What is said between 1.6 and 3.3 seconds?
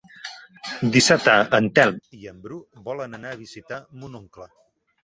Telm i en Bru volen